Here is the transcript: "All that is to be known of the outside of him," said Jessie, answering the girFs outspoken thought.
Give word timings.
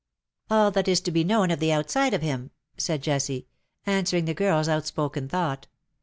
"All 0.49 0.71
that 0.71 0.87
is 0.87 0.99
to 1.01 1.11
be 1.11 1.23
known 1.23 1.51
of 1.51 1.59
the 1.59 1.71
outside 1.71 2.15
of 2.15 2.23
him," 2.23 2.49
said 2.75 3.03
Jessie, 3.03 3.45
answering 3.85 4.25
the 4.25 4.33
girFs 4.33 4.67
outspoken 4.67 5.29
thought. 5.29 5.67